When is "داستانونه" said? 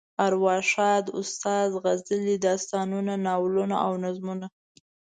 2.47-3.13